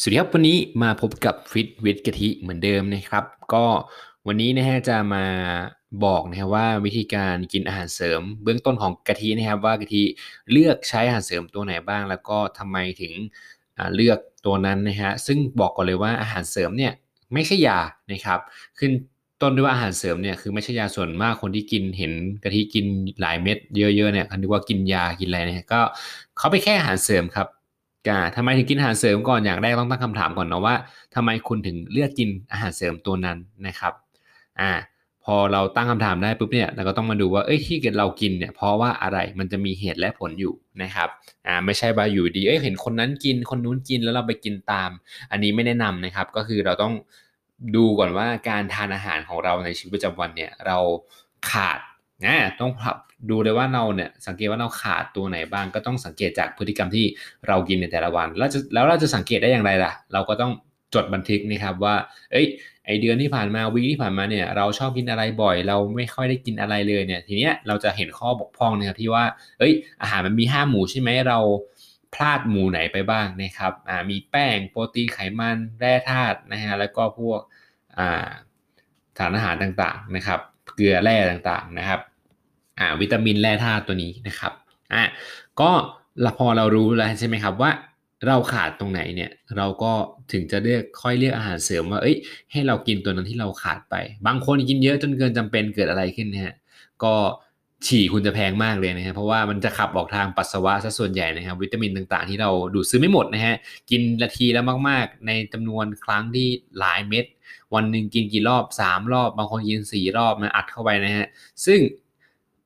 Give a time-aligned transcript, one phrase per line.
[0.00, 3.64] สวัสดีครับวันนี้มาพบกับฟิตวิดกะทิเหมือนเดิมนะครับ ก็
[4.26, 5.24] วันนี้นะฮะจะมา
[6.04, 10.02] บอกนะครับว่าวิธีการกินอาหารเสริม เบื้องต้นของกะทินะครับว่ากะทิ
[10.52, 13.12] เลือกใช้อาหารเสริมตัวไหนบ้าง แล้วก็ทำไมถึง
[13.94, 16.92] เลือกตัวนั้นนะฮะซึ่งบอกก่อนเลยว่าอาหารเสริมเนี่ย
[17.32, 17.80] ไม่ใช่ยา
[18.12, 18.40] นะครับ
[18.78, 18.92] ขึ้น
[19.42, 22.12] ต้นด้วยว่าอาหารเสริมเนี่ยคือไม่ใช่ยาส่วนมากคนที่กินเห็น
[22.44, 22.86] กะทิกิน
[23.20, 25.80] หลายเม็ดเยอะๆเนี่ยคันนึกว่ากินยากินอะไรเนี่ยก็
[26.38, 27.48] เขาไปแค่อาหารเสริมครับ
[28.08, 30.74] กาทำไมถึงกินอาหารเสริมก่อนอย่างแรกต้องตั้งคำถามก่อนนะว่า
[31.14, 33.92] ทำไมคุณถึงเลือกกินอาหารเสริมตัวนั้นนะครับ
[34.60, 34.72] อ่า
[35.24, 41.08] พอเราตั้งคำถามได้ปุ๊บเนี่ยเราก็ต้องมาดูว่าเอ้ยที่เกิดเรากินเนี่ยเพราะว่าอะไรมันจะมีเหตุและผลอยู่นะครับ
[41.46, 44.90] อ่าไม่ใช่ว่าอยู่ดีเอ้ยเห็นคนนั้นกินคนนู้นกินแล้วเราไปกินตาม
[45.30, 46.94] อันนี้ไม่แนะนำนะครับ ก็คือเราต้อง
[47.76, 50.78] ดูก่อนว่าการทานอาหารของเราในชีวิตประจำวันเนี่ยเรา
[51.50, 51.78] ขาด
[52.24, 52.70] นะต้อง
[53.30, 57.06] ดูเลยว่าเราเนี่ยสังเกตว่าเราขาดตัวไหนบ้างก็ต้องสังเกตจากพฤติกรรมที่
[57.48, 60.52] เรากินในแต่ละวัน แล้วจะแล้วเราจะสังเกตได้อย่างไรล่ะ เราก็ต้อง
[60.94, 61.94] จดบันทึกนะครับว่า
[62.32, 62.46] เอ้ย
[62.86, 69.24] ไอเดือนที่ผ่านมาวีที่ผ่านมาเนี่ย เราชอบกินอะไรบ่อย เราไม่ค่อยได้กินอะไรเลยเนี่ย ทีเนี้ยเราจะเห็นข้อบกพร่องนะครับที่ว่า
[69.58, 71.38] เอ้ย อาหารมันมีห้าหมู่ใช่ไหมเรา
[72.14, 77.40] พลาดหมู่ไหนไปบ้างนะครับ อ่า มีแป้ง โปรตีน ไขมัน แร่ธาตุนะฮะ แล้วก็พวก
[77.98, 78.28] อ่า
[79.18, 80.40] สารอาหารต่างๆนะครับ
[80.78, 82.00] เกลือแร่ต่างๆนะครับ
[82.78, 84.52] อ่าวิตามินแร่ธาตุตัวนี้นะครับ
[84.94, 85.04] อะ
[85.60, 85.70] ก็
[86.38, 87.70] พอเรารู้แล้วใช่ไหมครับว่า
[88.26, 89.92] เราขาดตรงไหนเนี่ยเราก็
[90.32, 92.16] ถึงจะเลือกค่อยเลือกอาหารเสริมว่าเอ้ย
[92.52, 93.94] ให้เรากินตัวนั้นที่เราขาดไป
[94.26, 96.54] บางคนกินเยอะจนเกินจำเป็นเกิดอะไรขึ้นเนี่ย
[97.04, 97.14] ก็
[97.86, 103.56] ฉี่คุณจะแพงมากเลยนะครับเพราะว่ามันจะขับออกทางปัสสาวะซะส่วนใหญ่นะครับวิตามินต่างๆ ที่เราดูดซื้อไม่หมดนะฮะ
[103.90, 107.24] กินนาทีแล้วมากๆ ในจำนวนครั้งที่หลายเม็ด
[107.74, 111.26] วันหนึ่งกินกี่รอบ 3 รอบ บางคนกิน 4 รอบมาอัดเข้าไปนะฮะ
[111.66, 111.80] ซึ่ง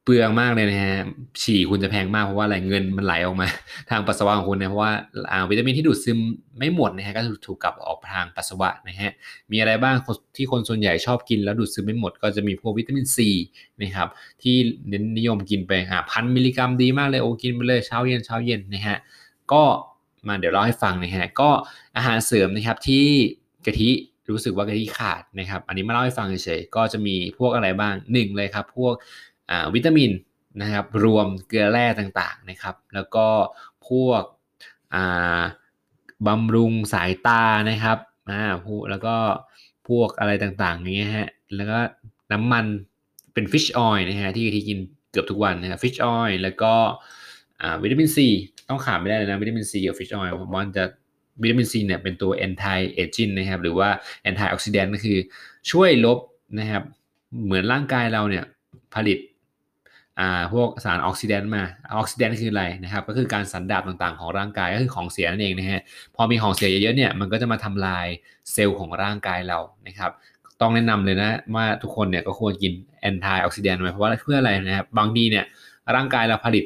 [0.04, 0.96] เปลืองมากเลยนะฮะ
[1.42, 3.48] ฉี่คุณจะแพงมากเพราะว่าอะไรเงินมันไหลออกมา
[3.90, 4.92] ทางปัสสาวะของคุณนะเพราะว่า
[5.50, 6.18] วิตามินที่ดูดซึม
[6.58, 9.10] ไม่หมดนะฮะก็ถูกกลับออกทางปัสสาวะนะฮะ
[9.50, 9.96] มีอะไรบ้าง
[10.36, 13.28] ที่คนส่วนใหญ่ชอบกินแล้วดูดซึมไม่หมด ก็จะมีพวกวิตามินซี
[13.82, 14.08] นะครับ
[14.42, 14.56] ที่
[14.88, 18.96] เน้นนิยมกินไปหาพันมิลลิกรัมดีมากเลยโอ้กินไปเลยเช้าเย็นเช้าเย็นนะฮะ
[19.52, 19.62] ก็
[20.26, 21.50] มาเดี๋ยวเล่าให้ฟังนะฮะก็
[21.96, 23.06] อาหารเสริมนะครับที่
[23.66, 23.90] กะทิ
[24.30, 28.94] รู้สึกว่ากะทิขาดนะครับ อันนี้มาเล่าให้ฟังเฉยๆก็จะมีพวกอะไรบ้างหนึ่งเลยครับ พวก
[29.74, 30.10] วิตามิน
[30.62, 33.26] นะครับ รวมเกลือแร่ต่างๆนะครับ แล้วก็
[33.88, 34.22] พวก
[36.26, 37.98] บำรุงสายตานะครับ
[38.30, 39.16] อ่าพวกแล้วก็
[39.88, 41.78] พวกอะไรต่างๆอย่างเงี้ยฮะแล้วก็
[42.32, 42.64] น้ำมัน
[43.34, 44.78] เป็นฟิชออยล์นะฮะที่ที่กิน
[45.10, 46.74] เกือบทุกวันนะครับ fish oil แล้วก็
[47.82, 48.28] วิตามินซี
[48.68, 50.84] ต้องขาดไม่ได้เลยนะวิตามินซีกับ fish oil เพราะมันจะ
[51.42, 53.88] วิตามินซีเนี่ยเป็นตัว anti aging นะครับหรือว่า
[54.28, 55.18] anti oxidant ก็คือ
[55.70, 56.18] ช่วยลบ
[56.58, 56.82] นะครับ
[57.44, 58.44] เหมือนร่างกายเราเนี่ย
[58.94, 59.18] ผลิต
[60.20, 61.62] อ่าพวกสาร oxidant มา
[61.96, 65.82] oxidant คืออะไรนะครับก็คือการสันดาปต่างๆของร่างกายก็คือของเสียนั่นเองนะฮะ
[66.16, 68.06] พอมีของเสียเยอะๆเนี่ยมันก็จะมาทำลาย
[68.52, 70.10] เซลล์ของร่างกายเรานะครับ
[70.60, 75.44] ต้องแนะนำเลยนะว่าทุกคนเนี่ยก็ควรกินแอนตี้ออกซิแดนต์ไว้เพราะว่าเพื่ออะไรนะครับบางทีเนี่ย
[75.94, 76.64] ร่างกายเราผลิต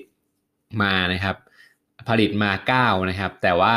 [0.83, 1.37] มานะครับ
[2.09, 2.51] ผลิตมา
[2.99, 3.75] 9นะครับแต่ว่า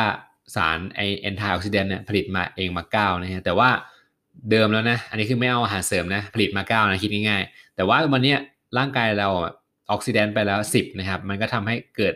[0.56, 2.84] สารไอแอนตี้ออกซิแดนต์เนี่ยผลิตมาเองมา
[3.16, 3.70] 9นะฮะแต่ว่า
[4.52, 8.36] เดิมแล้วนะ อันนี้คือไม่เอาอาหารเสริมนะผลิตมา9นะคิดง่ายๆ แต่ว่าวันนี้
[8.78, 9.30] ร่างกายเรา
[9.92, 12.16] ออกซิแดนต์ไปแล้ว10นะครับมันก็ทำให้เกิด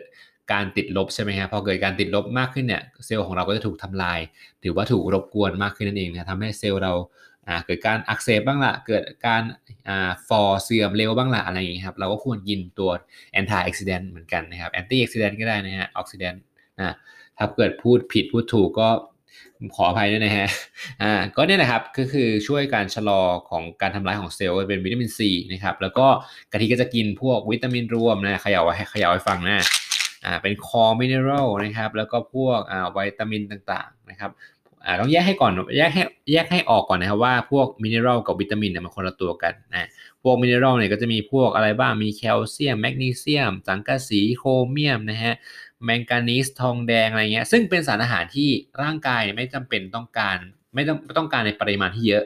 [0.52, 4.18] การติดลบใช่ไหมครัพอเกิดการติดลบมากขึ้นเนี่ยเซลล์ของเราก็จะถูกทำลาย
[4.62, 6.92] ถือว่าถูกรบกวนมากขึ้นนั่นเองนะทำให้เซลล์เรา
[7.66, 9.42] เกิดการอักเสบบ้างละเกิดการ
[10.28, 12.90] ฟอร์เสื่อมเร็วบ้างละอะไรอย่างนี้ครับเราก็ควรกินตัว
[13.32, 16.42] anti oxidant เหมือนกันนะครับ anti oxidant ก็ได้นะฮะ oxidant
[16.78, 16.94] นะ
[17.38, 18.88] ถ้าเกิดพูดผิดพูดถูกก็
[19.76, 20.48] ขออภัยด้วยนะฮะ
[21.02, 26.06] อ่า ก็เนี่ยนะครับ ก็คือช่วยการชะลอของการทำลายของเซลล์เป็นวิตามินซีนะครับ แล้วก็
[26.52, 29.64] กะทิก็จะกินพวกวิตามินรวมนะขยายให้ขยายให้ฟังนะ
[30.24, 34.30] อ่า เป็นก็ mineral นะครับ แล้วก็พวกอ่าวิตามินต่างๆนะครับ
[34.84, 36.02] อ่า ต้องแยกให้ก่อน แยกให้
[36.32, 39.88] แยกให้ออกก่อนนะครับว่าพวก mineral กับวิตามินเนี่ยมันคนละตัวกันนะ
[40.22, 45.34] พวก mineral เนี่ยก็จะมีพวกอะไรบ้าง มีแคลเซียม แมกนีเซียม สังกะสี โครเมียมนะฮะ
[45.84, 48.48] แมงกานีสทองแดงอะไรเงี้ยซึ่งเป็นสารอาหารที่
[48.82, 50.38] ร่างกายไม่จำเป็นต้องการ
[50.74, 52.24] ไม่ต้องต้องการในปริมาณที่เยอะ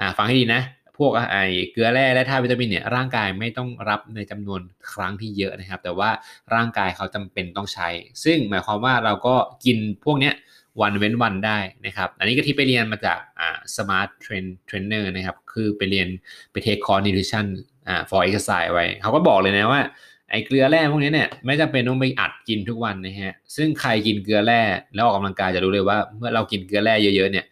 [0.00, 0.62] อ่าฟังให้ดีนะ
[0.98, 1.36] พวกไอ
[1.72, 4.60] เกลือแร่และธาตุวิตามินเนี่ยร่างกายไม่ต้องรับในจำนวน
[4.92, 6.10] ครั้งที่เยอะนะครับ แต่ว่า
[6.54, 7.88] ร่างกายเขาจำเป็นต้องใช้
[8.24, 9.34] ซึ่งหมายความว่าเราก็
[9.64, 10.34] กินพวกเนี้ย
[10.80, 16.08] วันเว้นวันได้นะครับ อันนี้ก็ที่ไปเรียนมาจากอ่า smart train trainer นะครับ คือไปเรียน
[16.52, 17.46] ไป take คอร์ส nutrition
[17.88, 19.82] อ่า for exercise ไว้ เขาก็บอกเลยนะว่า
[20.30, 24.62] ไอเกลือแร่พวกนี้เนี่ยไม่จำเป็นต้องไปอัดกินทุกวันนะฮะซึ่งใครกินเกลือแร่
[24.94, 27.46] แล้วออกกำลังกายจะรู้เลยว่า เมื่อเรากินเกลือแร่เยอะๆเนี่ย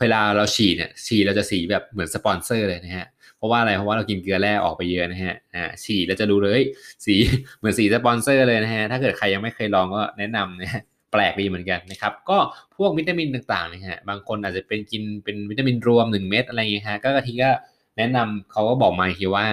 [0.00, 3.06] เวลาเราฉี่เนี่ยฉี่เราจะสีแบบเหมือนสปอนเซอร์เลยนะฮะ
[3.36, 6.60] เพราะว่าอะไรเพราะว่าเรากินเกลือแร่ออกไปเยอะนะฮะอ่าฉี่เราจะดูเลย
[7.04, 7.14] สี
[7.58, 10.82] เหมือนสีสปอนเซอร์เลยนะฮะถ้าเกิดใครยังไม่เคยลองก็แนะนำนะฮะ
[11.12, 12.38] แปลกดีเหมือนกันนะครับ ก็
[12.76, 17.50] พวกวิตามินต่างๆนะฮะบางคนอาจจะเป็นกินเป็นวิตามินรวม 1 เม็ดอะไรเงี้ยฮะก็กะทิก็
[17.98, 19.46] แนะนำเขาก็บอกมาทีว่า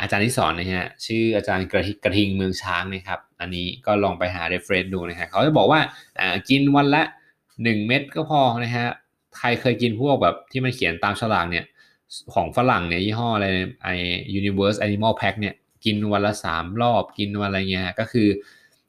[0.00, 5.80] อาจารย์ที่สอนนะฮะชื่ออาจารย์กระทิกระทิงเมืองช้างนะครับ อันนี้ก็ลองไปหา reference ดูนะฮะเขาจะบอกว่า
[6.48, 7.02] กินวันละ
[7.44, 8.86] 1 เม็ดก็พอนะฮะ
[9.38, 11.64] ใครเคยกินพวกแบบที่มันเขียนตามฉลากเนี่ย
[12.34, 13.46] ของฝรั่งเนี่ยยี่ห้ออะไร
[13.82, 13.88] ไอ
[14.40, 15.54] Universe Animal Pack เนี่ย
[15.84, 18.28] กินวันละ 3 รอบกินวันอะไรเงี้ยก็คือ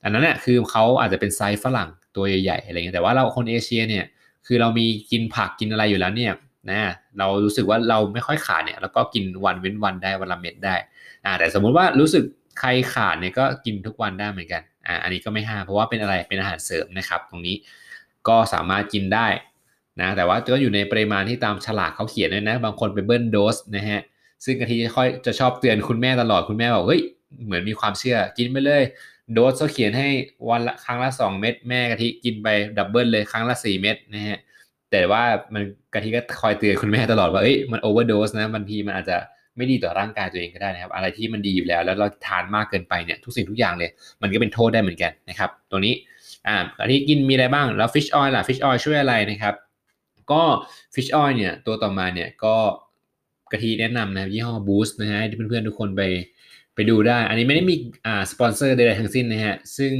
[0.03, 4.05] อันนั้นเนี่ยคือเขาอาจจะเป็นไซส์ฝรั่งตัวใหญ่ๆอะไรเงี้ยแต่ว่าเราคนเอเชียเนี่ย
[4.47, 6.33] คือเรามีกินผักกินอะไรอยู่แล้วเนี่ย
[6.69, 10.75] นะเรารู้สึกว่าเราไม่ค่อยขาดเนี่ยแล้วก็กินวันเว้นวันได้วันละเม็ดได้
[11.25, 12.23] อ่าแต่สมมุติว่ารู้สึก
[12.59, 17.55] ใครขาดเนี่ยก็กินทุกวันได้เหมือนกันอ่าอันนี้ก็ไม่ห้ามเพราะว่าเป็นอะไรเป็นอาหารเสริมนะครับ ตรงนี้
[18.27, 19.27] ก็สามารถกินได้
[20.01, 24.01] นะแต่ว่าก็อยู่ในปริมาณที่ตามฉลากเขาเขียนด้วยนะ บางคนไปเบิ้ลโดสนะฮะ
[24.45, 27.01] ซึ่งกะทิจะค่อยจะชอบเตือนคุณแม่ตลอดคุณแม่บอกเฮ้ย
[27.45, 28.83] เหมือนมีความเชื่อกินไปเลย
[29.33, 30.09] โดสเขาเขียนให้
[30.49, 32.47] วันละครั้งละ 2 เม็ดแม่กะทิกินไป
[32.77, 34.39] double เลยครั้งละ 4 เม็ดนะฮะ
[34.91, 35.23] แต่ว่า
[35.53, 39.17] มันกะทิก็คอยเตือนคุณแม่ตลอดว่าเอ้ยมัน overdose นะบางทีมันอาจจะ
[39.57, 43.89] ไม่ดีต่อร่างกายตัวเองก็ได้นะครับ อะไรที่มันดีอยู่แล้ว แล้วเราทานมากเกินไปเนี่ยทุกสิ่งทุกอย่างเลย
[44.21, 45.93] มันก็เป็นโทษได้เหมือนกันนะครับ ตัวนี้
[46.47, 49.55] อ่ากะทิกินมีอะไรบ้างแล้ว fish oil ล่ะ fish oil ช่วยอะไรนะครับ
[50.31, 50.43] ก็
[50.95, 52.55] fish oil เนี่ยตัวต่อมาเนี่ยก็
[53.51, 56.01] กะทิแนะนำนะยี่ห้อบูสต์นะฮะที่เพื่อนๆทุกคนไป
[56.75, 59.93] ไปดูได้ อันนี้ไม่ได้มีอ่าสปอนเซอร์ใดๆทั้งสิ้นนะฮะซึ่ง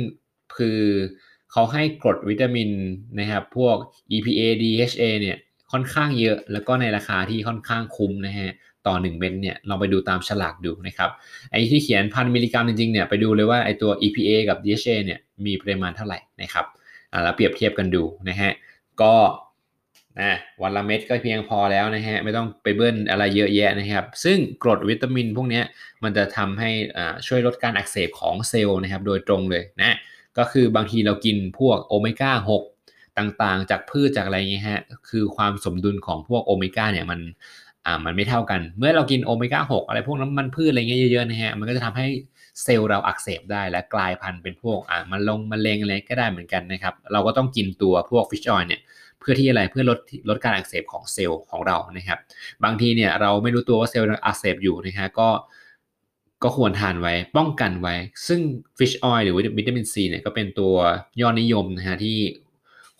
[0.58, 0.80] คือ
[1.52, 2.70] เขาให้กรดวิตามิน
[3.20, 3.76] นะครับพวก
[4.16, 5.38] EPA DHA เนี่ย
[5.72, 8.52] ค่อนข้างเยอะ แล้วก็ในราคาที่ค่อนข้างคุ้มนะฮะ
[8.88, 11.10] ต่อ 1 เม็ดเนี่ยลองไปดูตามฉลากดูนะครับ
[11.52, 16.66] ไอ้ที่เขียนพันมิลลิกรัมจริงๆเนี่ยไปดูเลยว่าไอ้ตัว EPA กับ DHA เนี่ยมีปริมาณเท่าไหร่นะครับ
[17.14, 18.52] อ่าแล้วเปรียบเทียบกันดูนะฮะ
[19.02, 19.14] ก็
[20.20, 25.62] นะวันละเม็ดก็เพียงพอแล้วนะฮะไม่ต้องไปเบิ้ลอะไรเยอะแยะนะครับ ซึ่งกรดวิตามินพวกนี้
[26.04, 29.98] มันจะทำให้อ่าช่วยลดการอักเสบของเซลล์นะครับโดยตรงเลยนะ
[30.38, 37.20] ก็คือบางทีเรากินพวกโอเมก้า6ต่างๆ จากพืชจากอะไรเงี้ยฮะคือความสมดุลของพวกโอเมก้าเนี่ยมัน
[37.86, 42.08] อ่ามันไม่เท่ากัน เมื่อเรากินโอเมก้า6อะไรพวกน้ำมันพืชอะไรเงี้ยเยอะๆนะฮะมันก็จะทำให้
[42.64, 48.82] เซลล์เราอักเสบได้และกลายพันธุ์เป็นพวกอ่ามันลงมะเร็งอะไรก็ได้เหมือนกันนะครับ เราก็ต้องกินตัวพวก fish oil เนี่ย
[49.20, 50.00] เพื่อที่อะไรเพื่อลด
[50.30, 52.20] ลดการอักเสบของเซลล์ของเรานะครับ
[52.64, 55.30] บางทีเนี่ยเราไม่รู้ตัวว่าเซลล์อักเสบอยู่นะฮะก็
[56.44, 57.96] ก็ควรทานไว้ป้องกันไว้
[58.28, 58.40] ซึ่ง
[58.78, 60.74] fish oil หรือวิตามินซีเนี่ยก็เป็นตัว
[61.22, 62.18] ยอดนิยมนะฮะที่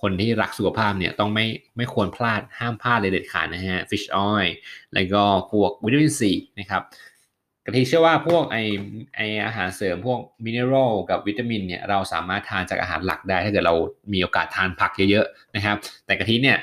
[0.02, 1.46] คนที่รักสุขภาพเนี่ยต้องไม่
[1.78, 4.54] ไม่ควรพลาดห้ามพลาดเลยเด็ดขาดนะฮะ fish oil
[4.94, 6.82] แล้วก็พวกวิตามินซีนะครับ
[7.66, 8.58] กะทิเชื่อว่าพวกไอ
[9.16, 13.76] ไออาหารเสริมพวก mineral กับวิตามินเนี่ยเราสามารถทานจากอาหารหลักได้ ถ้าเกิดเรา
[14.14, 16.58] มีโอกาสทานผักเยอะๆนะครับ แต่กะทิเนี่ย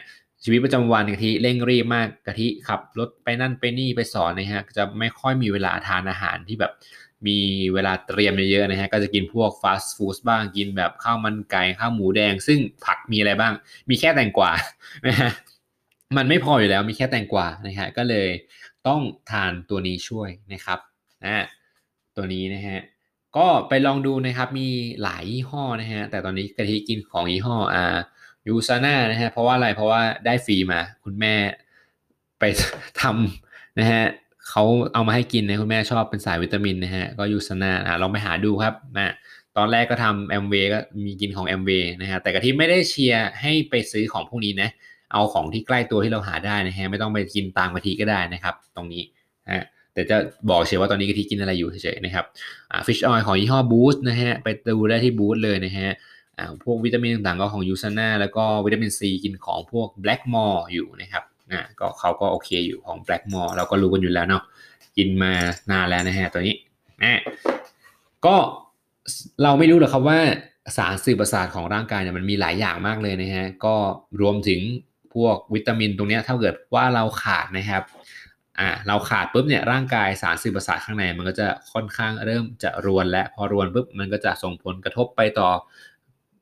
[0.50, 6.72] ชีวิตประจำวันกะทิเร่งรีบมากกะทิขับรถไปนั่นไปนี่ไปสอนนะฮะจะไม่ค่อยมีเวลาทานอาหารที่แบบ
[7.26, 7.38] มี
[7.74, 13.52] เวลาเตรียมเยอะๆนะฮะก็จะกินพวกฟาสต์ฟู้ดบ้างกินแบบข้าวมันไก่ข้าวหมูแดง ซึ่งผักมีอะไรบ้าง
[13.88, 14.50] มีแค่แตงกวา
[15.06, 15.30] นะฮะ
[16.16, 18.28] มันไม่พออยู่แล้วมีแค่แตงกวานะฮะก็เลย
[18.86, 20.78] ต้องทานตัวนี้ช่วยนะครับ
[21.24, 21.44] นะ
[22.16, 22.78] ตัวนี้นะฮะ
[23.36, 24.68] ก็ไปลองดูนะครับมี
[25.02, 27.96] หลายยี่ห้อนะฮะแต่ตอนนี้กะทิกินของยี่ห้ออ่า
[28.48, 31.34] USANA นะฮะเพราะว่าอะไรเพราะว่าได้ฟรีมาคุณแม่
[32.40, 32.44] ไป
[33.00, 34.04] ทำนะฮะ
[34.48, 34.64] เขา
[34.94, 39.14] เอามาให้กินนะคุณแม่ชอบเป็นสายวิตามินนะฮะก็ USANA อะลองไปหาดูครับนะ
[39.56, 44.68] ตอนแรกก็ทำแอมเวก็มีกินของแอมเวนะฮะแต่กะทิไม่ได้เชียร์ให้ไปซื้อของพวกนี้นะ
[45.12, 49.02] เอาของที่ใกล้ตัวที่เราหาได้นะฮะไม่ต้องไปกินตามกะทิก็ได้นะครับ ตรงนี้
[49.50, 50.16] ฮะแต่จะ
[50.48, 52.24] บอกเฉยว่าตอนนี้กะทิกินอะไรอยู่เฉยๆนะครับ
[52.86, 55.90] fish oil ของยี่ห้อ Boost นะฮะไปดูได้ที่ Boost เลยนะฮะ
[56.64, 64.42] พวกวิตามินต่างๆ ก็ของ USANA แล้วก็วิตามินซีกินของพวก Blackmores อยู่นะครับอ่าก็เขาก็โอเคอยู่ของ Blackmores เราก็รู้กันอยู่แล้วเนาะ
[64.96, 65.32] กินมา
[65.70, 66.56] นานแล้วนะฮะตัวนี้
[67.02, 67.20] นะ
[68.26, 68.36] ก็
[69.42, 70.18] เราไม่รู้หรอกครับว่า
[70.76, 73.74] สารสื่อประสาทของร่างกายเนี่ยมันมีหลายอย่างมากเลยนะฮะก็
[74.20, 74.60] รวมถึง
[75.14, 77.82] พวกวิตามินตรงนี้ถ้าเกิดว่าเราขาดนะครับ
[78.58, 85.50] อ่าเราขาดปุ๊บเนี่ยร่างกายสารสื่อประสาทข้างในมันก็จะค่อนข้างเริ่มจะรวนและพอรวนปุ๊บมันก็จะส่งผลกระทบไปต่อ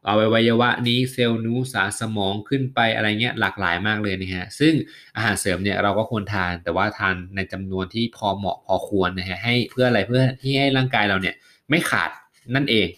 [0.08, 4.74] อวัยวะนี้เซลล์นู้สารสมองขึ้นไปอะไรเงี้ยหลากหลายมากเลยนะฮะซึ่ง
[5.16, 11.34] อาหารเสริมเนี่ยเราก็ควรทานแต่ว่าทานในจำนวนที่พอเหมาะพอควรนะฮะให้เพื่ออะไรเพื่อที่ให้ร่างกายเราเนี่ย
[11.70, 12.10] ไม่ขาด
[12.54, 12.88] นั่นเอง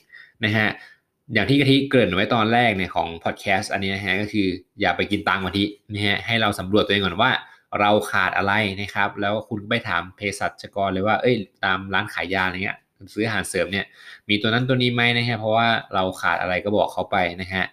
[0.45, 0.69] นะฮะ
[1.35, 4.49] อย่างที่กะทิเกริ่นไว้ตอนแรกเนี่ยของพอดแคสต์อันนี้นะฮะก็คือ
[4.81, 7.33] อย่าไปกินตังกะทินะฮะให้เราสำรวจตัวเองก่อนว่า
[7.81, 11.35] เราขาดอะไรนะครับ แล้วคุณไปถามเภสัชกรเลยว่าเอ้ย
[11.65, 12.79] ตามร้านขายยาอะไรเงี้ย
[13.15, 13.87] ซื้ออาหารเสริมเนี่ย
[14.29, 17.65] มีตัวนั้นตัวนี้ไหมนะฮะเพราะว่าเราขาดอะไรก็บอกเขาไปนะฮะ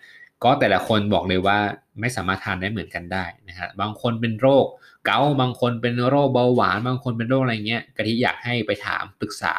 [0.43, 1.57] ก็แต่ละคนบอกเลยว่า
[1.99, 4.65] ไม่สามารถทานได้เหมือนกันได้นะฮะบางคนเป็นโรค
[5.05, 9.53] เกาบางคนเป็นโรคเบาหวาน บางคนเป็นโรคอะไรเงี้ยกะทิอยากให้ไปถามปรึกษา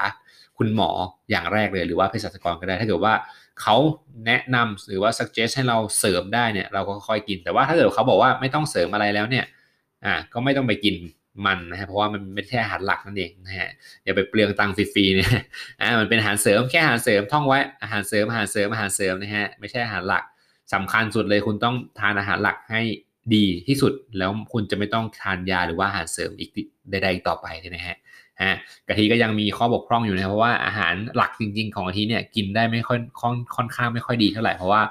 [0.58, 0.90] คุณหมอ
[1.30, 3.14] อย่างแรกเลยหรือว่าเภสัชกรก็ได้ ถ้าเกิดว่า
[3.60, 3.76] เขา
[4.26, 9.44] แนะนำหรือว่า suggest ให้เราเสริมได้เนี่ยเราก็ค่อยกิน แต่ว่าถ้าเกิดเขาบอกว่าไม่ต้องเสริมอะไรแล้วเนี่ย
[10.04, 10.94] อ่าก็ไม่ต้องไปกิน
[11.46, 13.70] มันนะฮะเพราะว่ามันไม่ใช่อาหารหลักนั่นเองนะฮะ
[14.04, 15.30] อย่าไปเปลืองตังค์ฟรีๆเนี่ย
[15.80, 20.24] อ่ามันเป็นอาหารเสริมแค่อาหารเสริมท่องไว้อาหารเสริมอาหารเสริมอาหารเสริมนะฮะไม่ใช่อาหารหลัก
[20.74, 22.82] สำคัญสุดเลยคุณต้องทานอาหารหลักให้
[23.34, 26.50] ดีที่สุดแล้วคุณจะไม่ต้องทานยาหรือว่าอาหารเสริมอีก
[26.90, 27.96] ใดๆต่อไปนะฮะ
[28.42, 28.56] ฮะ
[28.88, 34.82] กะทิก็ยังมีข้อบกพร่องอยู่นะเพราะว่าอาหารหลักจริง ๆ ของกะทิเนี่ยกินได้ไม่ค่อยค่อนค่อนข้างไม่ค่อยดีเท่าไหร่เพราะว่า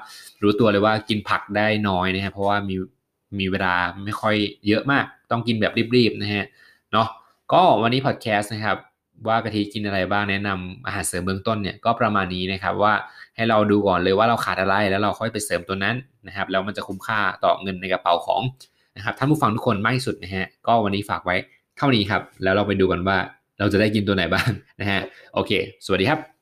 [0.42, 2.76] รู้ตัวเลยว่ากินผักได้น้อยนะฮะเพราะว่ามี
[3.38, 6.44] มีเวลาไม่ค่อยเยอะมาก ต้องกินแบบรีบๆนะฮะ
[6.92, 7.08] เนาะ
[7.52, 8.78] ก็วันนี้พอดแคสต์นะครับ
[9.28, 12.94] ว่ากะทิกินอะไรบ้างแนะนำอาหารเสริมเบื้องต้นเนี่ยก็ประมาณนี้นะครับว่า
[13.36, 18.42] ให้เราดูก่อนเลยว่าเราขาดอะไรแล้วเราค่อยไปเสริมตัวนั้นนะครับแล้วมันจะคุ้มค่าต่อเงินในกระเป๋าของ
[18.96, 21.36] นะครับท่านผู้ฟังทุกคนมากที่สุดนะฮะก็วันนี้ฝากไว้
[21.76, 23.18] เท่านี้ครับ แล้วเราไปดูกันว่า
[23.58, 25.00] เราจะได้กินตัวไหนบ้างนะฮะ
[25.34, 25.52] โอเค
[25.84, 26.35] สวัสดีครับ